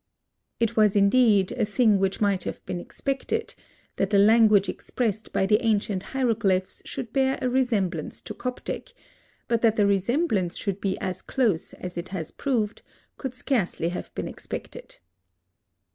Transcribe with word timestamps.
It 0.59 0.75
was, 0.75 0.95
indeed, 0.95 1.51
a 1.51 1.63
thing 1.63 1.99
which 1.99 2.19
might 2.19 2.43
have 2.45 2.65
been 2.65 2.79
expected, 2.79 3.53
that 3.97 4.09
the 4.09 4.17
language 4.17 4.67
expressed 4.67 5.31
by 5.31 5.45
the 5.45 5.63
ancient 5.63 6.01
Hieroglyphs 6.17 6.81
should 6.85 7.13
bear 7.13 7.37
a 7.39 7.47
resemblance 7.47 8.19
to 8.23 8.33
Coptic, 8.33 8.93
but 9.47 9.61
that 9.61 9.75
the 9.75 9.85
resemblance 9.85 10.57
should 10.57 10.81
be 10.81 10.97
as 10.97 11.21
close 11.21 11.73
as 11.73 11.97
it 11.97 12.09
has 12.09 12.31
proved 12.31 12.81
could 13.17 13.35
scarcely 13.35 13.89
have 13.89 14.11
been 14.15 14.27
expected. 14.27 14.97